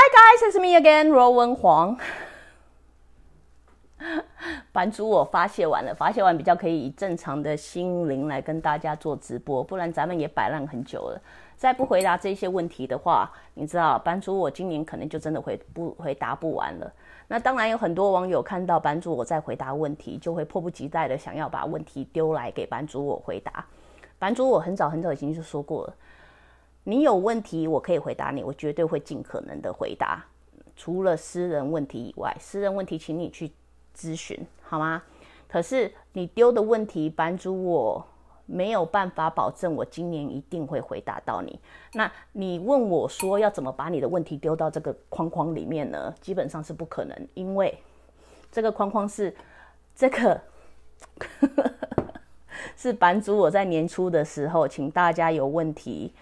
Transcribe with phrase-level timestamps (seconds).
[0.00, 1.98] Hi guys, it's me again, Rowan 黄。
[4.70, 11.20] 版主我发泄完了，发泄完比较可以以正常的心灵来跟大家做直播，不然咱们也摆烂很久了。
[11.56, 16.92] 再不回答这些问题的话，你知道版主我今年可能就真的回不回答不完了。
[17.26, 23.66] 那当然有很多网友看到版主我在回答问题，就会迫不及待的想要把问题丢来给版主我回答。
[24.16, 25.94] 版主我很早很早已经就说过了，
[26.84, 30.24] 你有问题我可以回答你，我绝对会尽可能的回答。
[30.76, 33.50] 除了私人问题以外，私人问题请你去
[33.96, 35.02] 咨询好吗？
[35.48, 38.06] 可是你丢的问题，版主我
[38.46, 41.58] 没有办法保证我今年一定会回答到你。
[41.92, 46.14] 那你问我说要怎么把你的问题丢到这个框框里面呢？
[46.20, 47.76] 基本上是不可能，因为
[48.52, 49.34] 这个框框是
[49.94, 50.40] 这个
[52.76, 56.14] 是版主我在年初的时候，请大家有问题，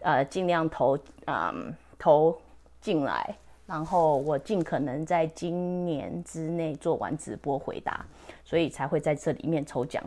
[0.00, 2.38] 呃，尽量投嗯投
[2.80, 3.36] 进来。
[3.66, 8.04] 然后我尽可能在今年之内做完直播回答，
[8.44, 10.02] 所以才会在这里面抽奖，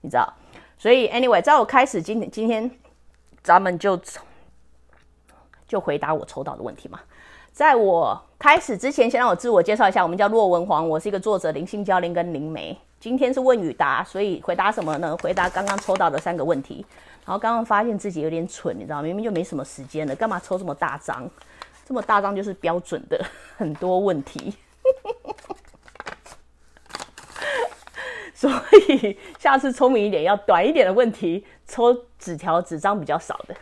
[0.00, 0.32] 你知道？
[0.78, 2.70] 所以 anyway，在我开始今天今天，
[3.42, 4.00] 咱们就
[5.68, 6.98] 就回答我抽到的问题嘛。
[7.52, 12.74] 在我开始之前，先让我自我介绍一下，我们叫骆文煌，我是一个作者，灵性教练跟灵媒。
[12.98, 15.14] 今天是问与答，所以回答什么呢？
[15.18, 16.86] 回答刚刚抽到的三个问题。
[17.26, 21.28] 然后刚刚发现自己有点蠢，你知道，明明就没什么时间了，干嘛抽这么大张？
[21.86, 23.22] 这么大张就是标准的
[23.58, 24.54] 很多问题，
[28.34, 28.50] 所
[28.88, 33.54] 以下次聪明一点，要短一点的问题，抽纸条纸张比较少的。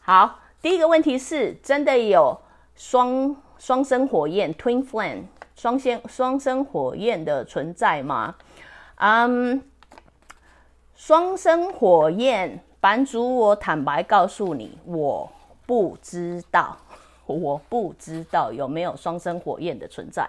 [0.00, 2.40] 好，第一个问题是真的有
[2.76, 5.24] 双双生火焰 （twin flame）
[5.56, 8.36] 双生双生火焰的存在吗？
[8.96, 9.62] 嗯，
[10.94, 15.30] 双生火焰版主，我坦白告诉你，我
[15.66, 16.76] 不知道。
[17.28, 20.26] 我不知道有没有双生火焰的存在，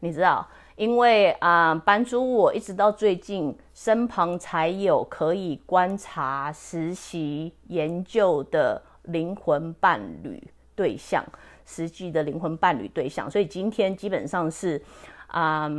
[0.00, 0.44] 你知道？
[0.74, 10.42] 因为啊，版主我一直到最近身旁才有可以观察、实习、研究的灵魂伴侣
[10.74, 11.24] 对象，
[11.64, 13.30] 实际的灵魂伴侣对象。
[13.30, 14.82] 所以今天基本上是
[15.28, 15.70] 啊，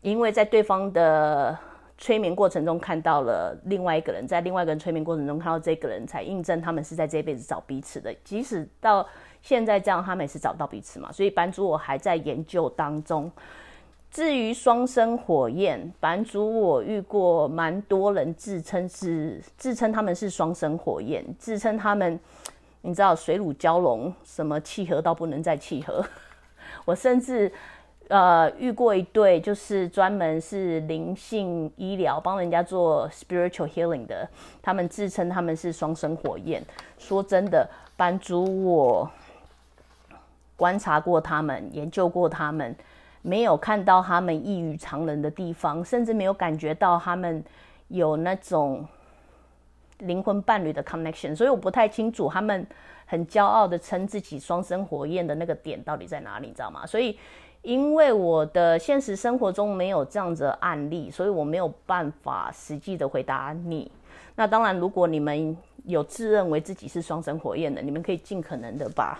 [0.00, 1.54] 因为在对方的
[1.98, 9.06] 催眠过程中看到了另外一个人，在另外一个人催眠过程中看到这个人才印证他们是在这辈子找彼此的，即使到。
[9.42, 13.30] 现在这样，他们也是找到彼此嘛，所以版主我还在研究当中。
[14.10, 22.18] 至于双生火焰，版主我遇过蛮多人自称是自称他们是双生火焰，自称他们
[22.80, 26.04] 你知道水乳交融，什么契合到不能再契合。
[26.84, 27.52] 我甚至
[28.08, 34.28] 呃遇过一对，就是专门是灵性医疗帮人家做 spiritual healing 的，
[34.62, 36.62] 他们自称他们是双生火焰。
[36.98, 39.10] 说真的，班主我。
[40.58, 42.74] 观察过他们，研究过他们，
[43.20, 47.44] 没有看到他们异于常人的地方，甚至没有感觉到他们
[47.88, 48.82] 有那种
[49.98, 52.66] 灵魂伴侣的 connection，所以我不太清楚他们
[53.06, 56.86] 很骄傲的称自己双生火焰的那个点到底在哪里，你知道吗？
[56.86, 57.18] 所以
[57.62, 63.90] 因为我的现实生活中没有这样子的案例，所以我没有办法实际的回答你。
[64.34, 69.18] 那当然，如果你们有自认为自己是双生火焰的，你们可以尽可能的把。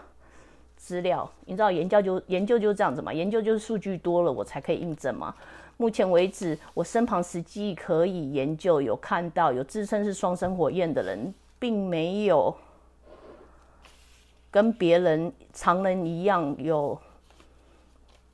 [0.78, 3.10] 资料，你知道研究就研究就是这样子嘛？
[3.10, 5.34] 研究就是数据多了，我才可以印证嘛。
[5.76, 12.54] 目前为止，我身旁实际可以研究有看到有自称是双生火焰的人，并没有
[14.50, 16.98] 跟别人常人一样有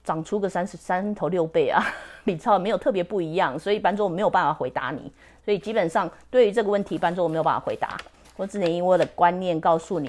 [0.04, 1.84] 长出个三十三头六倍啊！
[2.24, 5.12] 你知道没有特别不一样，所以班主我没有办法回答你。
[5.44, 7.96] 所以基本上对于这个问题，班主我没有办法回答，
[8.36, 10.08] 我只能以我的观念告诉你。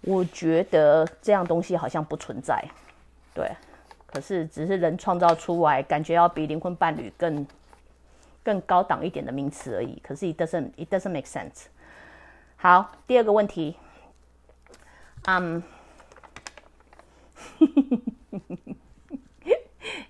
[0.00, 2.62] 我觉得这样东西好像不存在，
[3.32, 3.50] 对，
[4.14, 7.44] 可是只是人创造出来，感觉要比灵魂伴侣更
[8.44, 10.00] 更高档一点的名词而已。
[10.04, 11.64] 可是 it doesn't it doesn't make sense。
[12.56, 13.76] 好，第二个问题，
[15.24, 15.60] 嗯，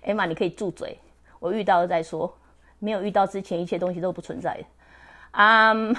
[0.03, 0.99] 艾玛，你可以住嘴，
[1.39, 2.37] 我遇到了再说，
[2.77, 4.63] 没有遇到之前，一切东西都不存在。
[5.31, 5.95] 嗯。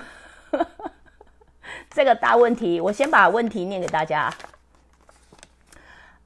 [1.91, 4.33] 这个大问题，我先把问题念给大家。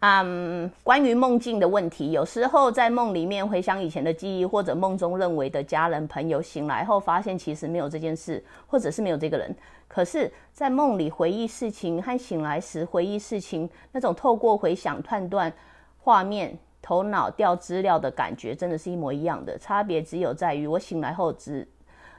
[0.03, 9.55] 嗯，关于梦境的问题，有时候在梦里面回想以前的记忆，或者梦中认为的家人朋友，醒来后发现其实没有这件事，或者是没有这个人。
[9.87, 15.53] 可是，在梦里回忆事情和醒来时回忆事情，那种透过回想判断
[15.99, 19.59] 画面、头脑调资料的感觉，真的是一模一样的。
[19.59, 21.69] 差别只有在于，我醒来后只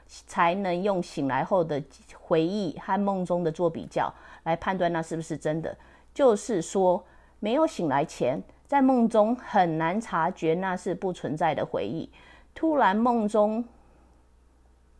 [0.06, 1.81] 才能用醒来后的
[2.13, 4.13] 回忆和梦中的做比较，
[4.44, 5.75] 来判断那是不是真的。
[6.13, 7.04] 就是说。
[7.42, 12.10] 没有醒来前，在梦中很难察觉那是不存在的回忆。
[12.54, 13.66] 突然梦中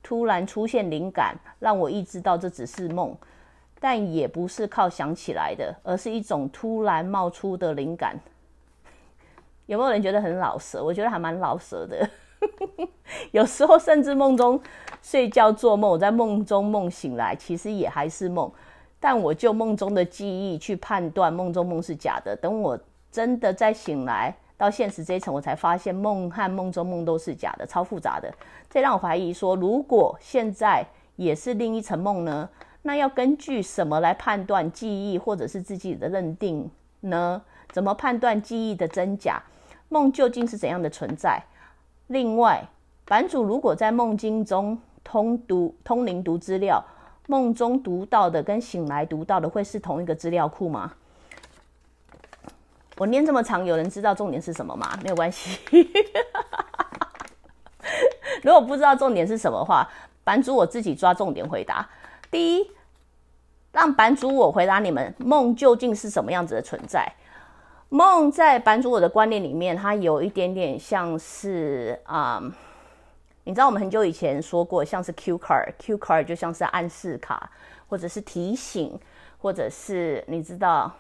[0.02, 3.16] 突然出现灵感，让我意识到这只是梦，
[3.80, 8.20] 但也不是靠想起来的，而是一种突然冒出的灵感。
[9.68, 10.84] 有没有人觉得很老舌？
[10.84, 12.10] 我觉得还蛮老舌的。
[13.32, 14.60] 有时候甚至梦中
[15.04, 18.52] 睡觉做梦，我在梦中梦醒来，其实也还是梦。
[19.04, 22.80] 但我就梦中的记忆去判断梦中梦是假的，等我
[23.12, 28.32] 真的再醒来到现实这一层，我才发现梦和梦中梦都是假的，超复杂的。
[28.70, 32.48] 这让我怀疑说，如果现在也是另一层梦呢？
[32.84, 36.70] 那要根据什么来判断记忆或者是自己的认定
[37.00, 37.42] 呢？
[37.72, 39.42] 怎么判断记忆的真假？
[39.90, 41.44] 梦究竟是怎样的存在？
[42.06, 42.64] 另外，
[43.06, 46.80] 版主如果在梦境中通读通灵读资料。
[47.32, 50.92] 梦中读到的跟醒来读到的会是同一个资料库吗？
[52.98, 55.00] 我念这么长，有人知道重点是什么吗？
[55.02, 55.58] 没有关系。
[58.44, 59.90] 如果不知道重点是什么话，
[60.26, 61.88] 版主我自己抓重点回答。
[62.30, 62.70] 第一，
[63.72, 67.10] 让版主我回答你们：梦究竟是什么样子的存在？
[67.88, 72.44] 梦在版主我的观念里面，它有一点点像是啊。
[73.44, 77.50] 你知道我们很久以前说过，像是 Q card，Q card 就像是暗示卡，
[77.90, 79.00] 或者是提醒，
[79.40, 80.92] 或者是你知道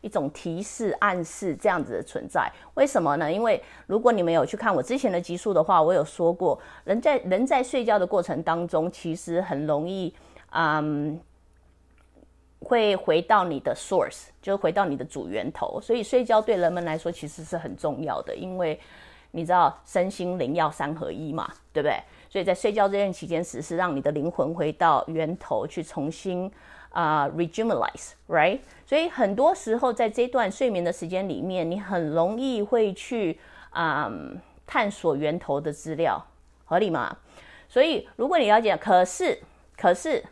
[0.00, 2.48] 一种提示、暗示这样子的存在。
[2.74, 3.30] 为什么呢？
[3.30, 10.14] 因为如果你们有去看我之前的集数的话，我有说过，人在人在睡觉的过程当中，其实很容易，
[10.50, 11.20] 嗯，
[12.60, 15.80] 会回到你的 source，就回到你的主源头。
[15.80, 18.78] 所以睡觉对人们来说其实是很重要的，因为。
[19.32, 22.00] 你知道身心灵要三合一嘛，对不对？
[22.30, 26.50] 所以在睡觉这段期间，只是让你的灵魂回到源头去重新
[26.90, 28.60] 啊 rejuvenalize，right？
[28.84, 33.38] 所以很多时候在这段睡眠的时间里面，你很容易会去
[33.70, 34.12] 啊
[34.66, 36.26] 探索源头的资料，
[36.64, 37.16] 合理吗？
[37.68, 39.40] 所以如果你了解，可是
[39.76, 40.24] 可是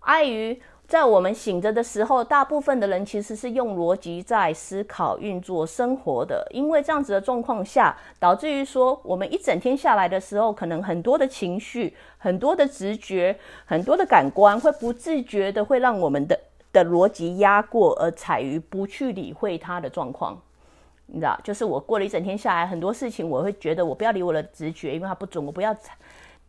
[0.00, 0.62] 碍于。
[0.92, 6.46] 在我们醒着的时候，大部分的人其实是用逻辑在思考、运作、生活的。
[6.50, 13.34] 因为这样子的状况下，导致于说，我们一整天下来的时候，可能很多的情绪、很多的直觉、
[13.64, 16.38] 很多的感官，会不自觉的会让我们的
[16.74, 20.38] 的逻辑压过，而踩于不去理会它的状况。
[21.06, 25.74] 你知道，就是我过了一整天下来，很多事情我会觉得，我不要理我的直觉，因为它不准，我不要。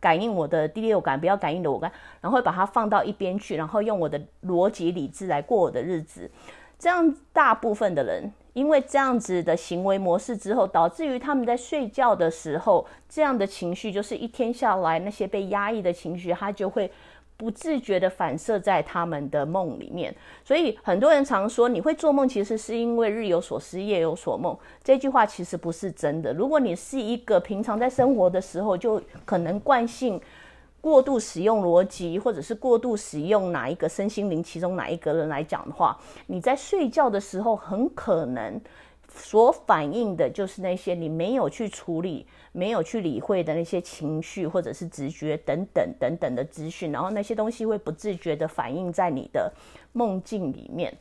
[0.04, 1.90] 感应我的第六感，不要感应的我感，
[2.20, 6.30] 然后把它放到一边去，然后用我的逻辑理智来过我的日子。
[6.78, 16.90] 这样大部分的人，因为这样子的行为模式之后，导致于他们在睡觉的时候，这样的情绪就是一天下来那些被压抑的情绪，他就会。
[17.44, 24.56] 不自觉的反射在他们的梦里面，所以很多人常说你会做梦，其实是因为日有所思，夜有所梦。
[24.82, 26.32] 这句话其实不是真的。
[26.32, 30.18] 如果你是一个平常在生活的时候就可能惯性
[30.80, 35.98] 过度使用逻辑，或者是过度使用哪一个身心灵其中哪一个人来讲的话，
[36.28, 38.58] 你在睡觉的时候很可能。
[39.16, 49.52] 所反映的就是那些你没有去处理、没有去理会的那些情绪，或者是直觉等等等等的资讯，然后那些东西会不自觉的反映在你的
[49.92, 50.92] 梦境里面。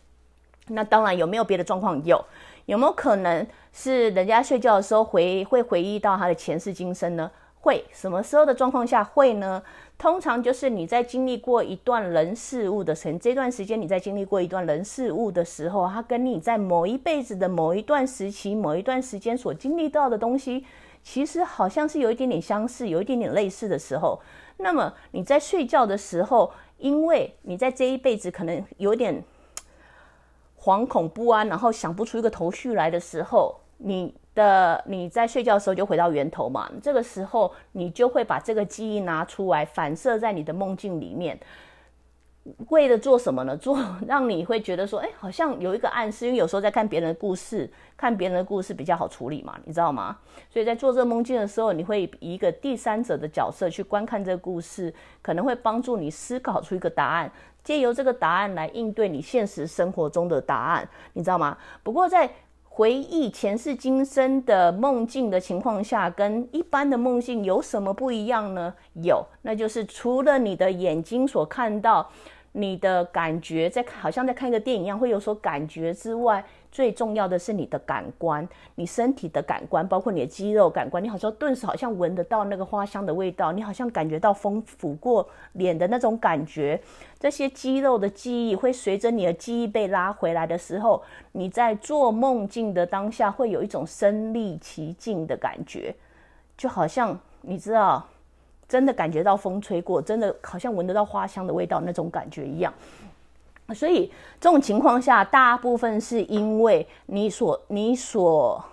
[0.68, 2.02] 那当然有没有别的状况？
[2.06, 2.24] 有，
[2.68, 7.30] 有没有可能是人家睡觉的时候回会回忆到他的前世今生呢？
[7.64, 9.64] 会，什么时候的状况下会呢？
[9.98, 20.66] 通常就是你在经历过一段人事物的时，这段时间你在经历过一段人事物的时候，它跟你在某一辈子的某一段时期、某一段时间所经历到的东西，
[21.04, 24.20] 其实好像是有一点点相似、有一点点类似的时候。
[24.58, 29.24] 那么你在睡觉的时候，因为你在这一辈子可能有点
[30.60, 34.14] 惶恐不安，然后想不出一个头绪来的时候，你。
[34.36, 41.40] 的你在睡觉的时候就回到源头嘛，这个时候你就会把这个记忆拿出来反射在你的梦境里面，
[42.70, 43.56] 为了做什么呢？
[43.56, 46.26] 做 让你会觉得说，哎，好像有一个暗示。
[46.26, 50.18] 因为有时候在看别人的故事，看别人的故事比较好处理嘛，你知道吗？
[50.50, 57.32] 所以在做这个梦境的时候，你会以一个第三者的角色去观看这个故事，可能会帮助你思考出一个答案，
[57.64, 61.58] 借由这个答案来应对你现实生活中的答案，你知道吗？
[61.82, 62.30] 不过在
[62.76, 68.74] 回忆前世今生的梦境的情况下，跟一般的梦境有什么不一样呢？
[69.04, 72.10] 有，那就是除了你的眼睛所看到。
[72.56, 81.04] 你的感觉在好像在看一个电影一样，会有所感觉之外，最重要的是你的感官，你身体的感官，包括你的肌肉感官。
[81.04, 86.80] 你好像顿时好像闻得到那个花香的味道，你好像感觉到风拂过脸的那种感觉。
[87.20, 95.96] 这些肌肉的记忆会随着你的记忆被拉回来的时候，你在做梦境的当下会有一种身临其境的感觉，
[96.56, 98.08] 就好像你知道。
[98.74, 102.74] 真的感觉到风吹过，真的好像闻得到花香的味道那种感觉一样。
[103.76, 104.12] 所以
[104.42, 108.66] 这种情况下，大部分是因为你所你所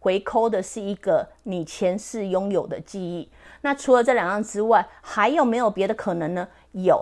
[0.00, 3.28] 回扣的是一个你前世拥有的记忆。
[3.60, 6.48] 那除了这两样之外，还有没有别的可能呢？
[6.72, 7.00] 有，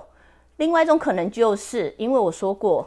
[0.58, 2.87] 另外一种可能就是因为我说过，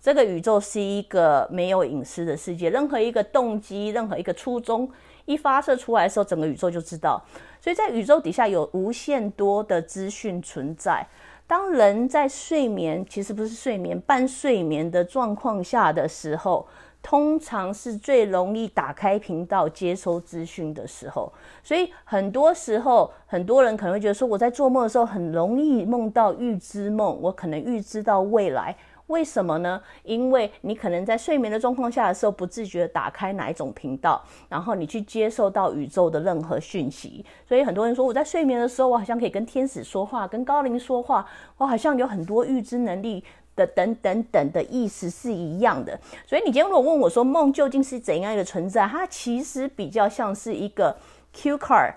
[0.00, 4.88] 这个宇宙是一个没有隐私的世界，任何一个动机，任何一个初衷。
[5.26, 7.22] 一发射出来的时候，整个宇宙就知道。
[7.60, 11.06] 所以在宇宙底下有无限多的资讯存在。
[11.46, 16.66] 当人在睡眠，其实不是睡眠，半睡眠的状况下的时候，
[17.02, 21.30] 通常是最容易打开频道接收资讯的时候。
[21.62, 28.74] 所以很多时候，很多人可能会觉得说，我在做梦的时候很容易梦到预知梦，我可能预知到未来。
[29.08, 29.82] 为什么呢？
[30.02, 37.22] 因为你可能在睡眠的状况下的时候，不自觉打开哪一种频道，然后你去接受到宇宙的任何讯息。
[37.46, 43.22] 所以很多人说，我在睡眠的时候，我好像可以跟天使说话，跟高龄说话，我好像有很多预知能力
[43.54, 46.00] 的，等等等的意思是一样的。
[46.26, 48.86] 所以你今天如果问我说，梦究竟是怎样一个存在？
[48.86, 50.96] 它其实比较像是一个
[51.34, 51.92] Q card，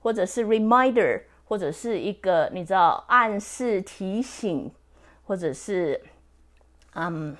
[0.00, 4.68] 或者是 reminder，或者是一个你知道暗示、提醒，
[5.22, 6.02] 或者是。
[6.94, 7.36] 嗯，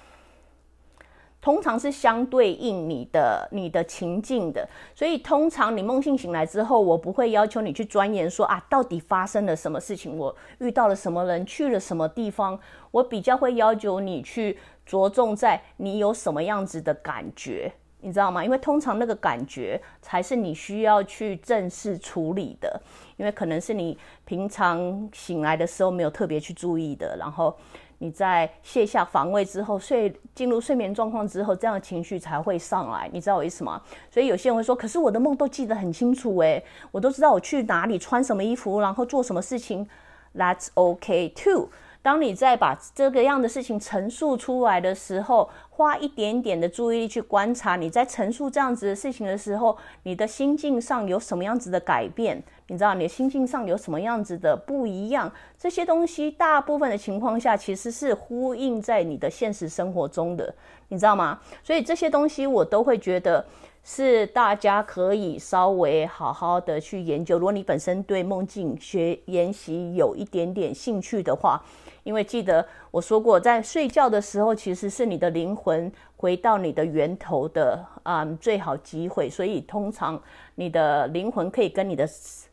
[1.41, 18.45] 通常是相对应你的你的情境的，所以通常你梦醒醒来之后，我不会要求你去钻研说啊，到底发生了什么事情，我遇到了什么人，去了什么地方，我比较会要求你去着重在你有什么样子的感觉，你知道吗？
[18.45, 22.81] 因为通常那个感觉才是你需要去正式处理的，
[23.17, 27.57] 因为可能是你平常醒来的时候没有特别去注意的，然后。
[28.03, 33.79] 你在卸下防卫之后，睡进入睡眠状况之后，这样的情绪才会上来，你知道我意思吗？
[34.11, 39.87] 所以有些人会说，可是我的梦都记得很清楚，诶，我都知道我去哪里，穿什么衣服，然后做什么事情。
[40.35, 41.69] That's okay too。
[42.03, 52.43] 当你在把这个样的事情陈述出来的时候，花一点点的注意力去观察，你在陈述这样子的事情的时候，你的心境上有什么样子的改变？
[52.69, 55.31] 你知道你的心境上有什么样子的不一样？
[55.59, 60.55] 这些东西大部分的情况下其实是呼应在你的现实生活中的，
[60.89, 61.39] 你知道吗？
[61.63, 63.45] 所以这些东西我都会觉得。
[63.83, 67.39] 是大家可以稍微好好的去研究。
[67.39, 71.61] 如果你本身对梦境学研习有一点点兴趣的话，
[72.05, 79.29] 因为记得我说过，在睡觉的时候其实是你的灵魂回到你的源头的啊最好机会。
[79.31, 80.21] 所以通常
[80.55, 82.09] 你的灵魂可以跟你的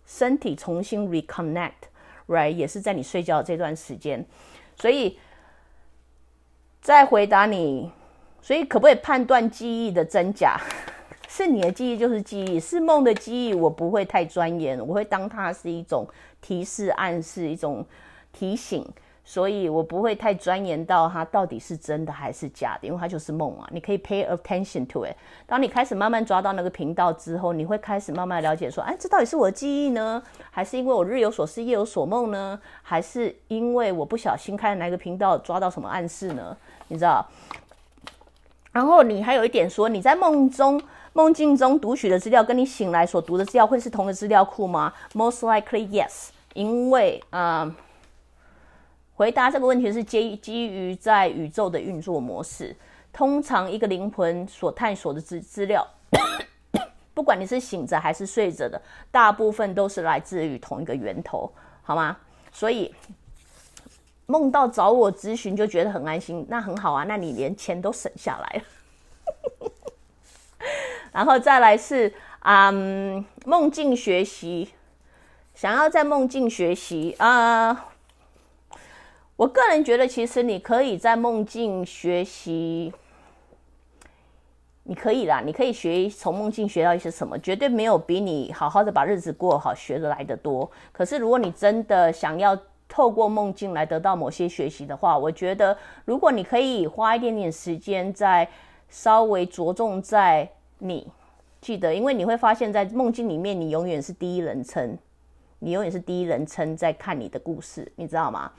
[0.05, 2.51] 身体重新 reconnect，right？
[2.51, 4.25] 也是在你睡觉这段时间。
[4.77, 5.19] 所以
[6.81, 7.91] 再回答你，
[8.41, 10.57] 所以可不可以判断记忆的真假？
[11.27, 16.07] 是你的记忆就是记忆，是梦的记忆，我不会太钻研，我会当它是一种
[16.41, 17.86] 提示、暗示、一种
[18.31, 18.88] 提醒，
[19.25, 23.67] 所以我不会太钻研到它到底是真的还是假的，因为它就是梦啊。
[23.72, 25.13] 你可以 pay attention to it。
[25.46, 36.55] 当你开始慢慢抓到那个频道之后，你会开始慢慢了解说，哎，这到底是我的记忆呢，还是因为我日有所思夜有所梦呢，还是因为我不小心开哪个频道抓到什么暗示呢？
[36.88, 37.25] 你知道？
[38.77, 40.79] 然后你还有一点说，你在梦中。
[41.13, 47.75] 梦境中读取的资料跟你醒来所读的资料会是同一个资料库吗？Most likely yes，因为啊，
[49.15, 52.75] 回答这个问题是基基于在宇宙的运作模式。
[53.12, 55.84] 通常一个灵魂所探索的资资料，
[57.15, 58.79] 不管你是醒着还是睡着的，
[59.10, 62.15] 大部分都是来自于同一个源头，好吗？
[62.51, 62.93] 所以
[64.27, 69.72] 梦到找我咨询就觉得很安心，那很好啊，那你连钱都省下来了。
[71.12, 74.69] 然后再来是，嗯，梦境学习，
[75.55, 77.89] 想要在梦境学习啊，
[79.38, 82.93] 我个人觉得，其实你可以在梦境学习，
[84.84, 90.69] 你可以啦，你可以学从梦境学到一些什么，绝对没有比你好好的把日子过好学的来的多。
[90.91, 92.57] 可是，如果你真的想要
[92.89, 98.48] 透过梦境来得到某些学习的话，我觉得，如果你可以花一点点时间，在
[98.89, 101.06] 稍微着重在你
[101.60, 104.98] 记得，因为你会发现在梦境里面，你永远是第一人称，
[105.60, 108.51] 你永远是第一人称在看你的故事，你知道吗？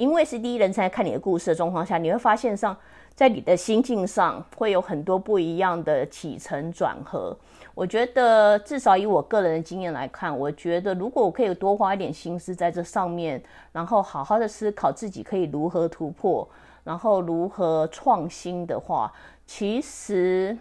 [0.00, 2.74] 因为是第一人称看你的故事的状况下，你会发现上。
[3.12, 7.36] 在你的心境上会有很多不一样的起承转合。
[7.74, 13.42] 我觉得，至少以我个人的经验来看，我觉得如果我可以多花一点心思在这上面，
[13.72, 16.48] 然后好好的思考自己可以如何突破，
[16.82, 19.12] 然后如何创新的话，
[19.46, 20.56] 其实，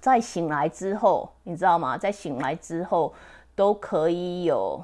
[0.00, 1.96] 在醒来之后，你知道吗？
[1.96, 3.14] 在醒来之后，
[3.54, 4.82] 都可以有。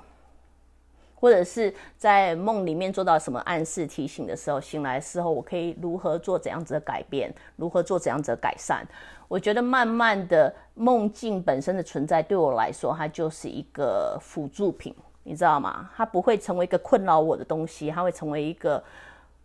[1.18, 8.85] 或者是在梦里面做到什么暗示提醒的时候，醒来的时候，我可以如何做怎样子的改变，如何做怎样子的改善？
[9.26, 14.94] 我觉得慢慢的梦境本身的存在对我来说，它就是一个辅助品，
[15.25, 15.90] 你知道吗？
[15.96, 18.80] 它不会成为一个困扰我的东西，它会成为一个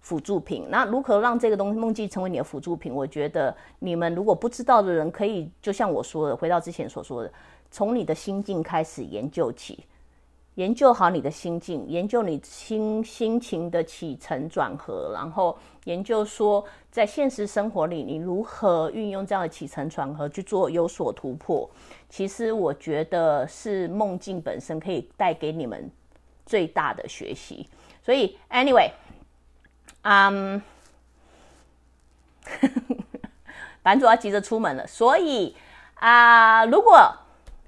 [0.02, 0.68] 辅助品。
[0.70, 2.94] 那如何让这个东西梦境成为你的辅助品？
[2.94, 7.32] 我觉得你们如果不知道的人，可以就像我说的，回到之前所说的，
[7.72, 9.86] 从你的心境开始研究起。
[10.56, 21.70] 研究好你的心境，研究你心心情的起承转合，然后研究说在现实生活里你如何运用这样的起承转合去做有所突破。
[22.10, 25.90] 其实我觉得是梦境本身可以带给你们
[26.46, 27.66] 最大的学习。
[28.04, 28.92] 所以，anyway，
[30.02, 30.62] 嗯，
[33.82, 35.56] 版主要急着出门了，所以
[35.96, 37.10] 啊，如果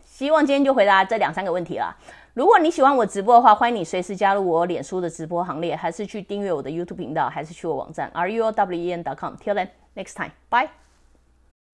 [0.04, 1.96] 希望今天就回答这两三个问题了。
[2.35, 10.69] 如果你喜欢我直播的话，欢迎你随时加入我脸书的直播行列，还是去订阅我的 YouTube 频道，还是去我网站 r u o w e n dot com。Till then, next time, bye.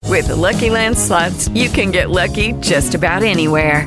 [0.09, 3.85] With the Lucky Land slots, you can get lucky just about anywhere.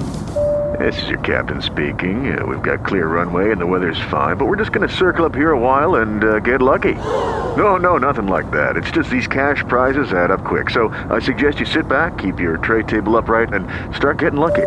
[0.78, 2.38] This is your captain speaking.
[2.38, 5.24] Uh, we've got clear runway and the weather's fine, but we're just going to circle
[5.24, 6.94] up here a while and uh, get lucky.
[7.56, 8.76] No, no, nothing like that.
[8.76, 10.70] It's just these cash prizes add up quick.
[10.70, 13.66] So I suggest you sit back, keep your tray table upright, and
[13.96, 14.66] start getting lucky.